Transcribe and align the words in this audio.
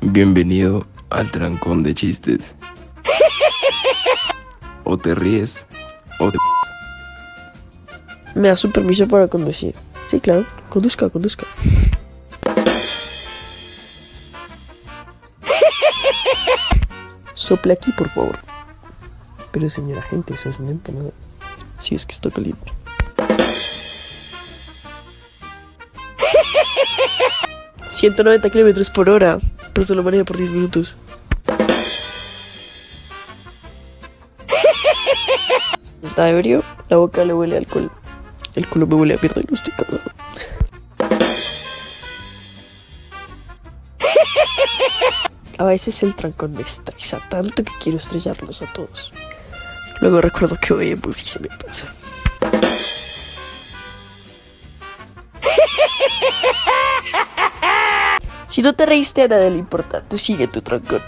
Bienvenido 0.00 0.86
al 1.10 1.28
trancón 1.30 1.82
de 1.82 1.92
chistes. 1.92 2.54
O 4.84 4.96
te 4.96 5.14
ríes 5.14 5.66
o 6.20 6.30
te... 6.30 6.38
¿Me 8.36 8.48
da 8.48 8.56
su 8.56 8.70
permiso 8.70 9.08
para 9.08 9.26
conducir? 9.26 9.74
Sí, 10.06 10.20
claro. 10.20 10.46
Conduzca, 10.68 11.10
conduzca. 11.10 11.46
Sople 17.34 17.72
aquí, 17.72 17.90
por 17.92 18.08
favor. 18.08 18.38
Pero 19.50 19.68
señora 19.68 20.02
gente, 20.02 20.34
eso 20.34 20.48
es 20.48 20.60
una 20.60 20.70
empanada. 20.70 21.10
Sí, 21.80 21.96
es 21.96 22.06
que 22.06 22.12
está 22.12 22.30
caliente. 22.30 22.72
¿190 27.90 28.52
kilómetros 28.52 28.90
por 28.90 29.10
hora? 29.10 29.38
Pero 29.78 29.86
solo 29.86 30.02
maneja 30.02 30.24
por 30.24 30.36
10 30.36 30.50
minutos. 30.50 30.96
Está 36.02 36.28
ebrio, 36.28 36.64
la 36.88 36.96
boca 36.96 37.24
le 37.24 37.32
huele 37.32 37.54
a 37.54 37.58
alcohol. 37.58 37.88
El 38.56 38.66
culo 38.66 38.88
me 38.88 38.96
huele 38.96 39.14
a 39.14 39.18
mierda 39.22 39.40
y 39.40 39.44
no 39.48 39.54
estoy 39.54 39.72
cagado. 39.74 40.00
A 45.58 45.64
veces 45.64 46.02
el 46.02 46.16
trancón 46.16 46.54
me 46.54 46.62
estresa 46.62 47.20
tanto 47.28 47.62
que 47.62 47.70
quiero 47.80 47.98
estrellarlos 47.98 48.62
a 48.62 48.72
todos. 48.72 49.12
Luego 50.00 50.20
recuerdo 50.20 50.58
que 50.60 50.74
voy 50.74 50.90
en 50.90 51.00
bus 51.00 51.22
y 51.22 51.26
se 51.26 51.38
me 51.38 51.50
pasa. 51.50 51.86
Si 58.58 58.62
no 58.62 58.72
te 58.72 58.86
reíste 58.86 59.22
a 59.22 59.28
nadie 59.28 59.52
le 59.52 59.58
importa, 59.58 60.00
tú 60.00 60.18
sigue 60.18 60.48
tu 60.48 60.62
trancón. 60.62 61.00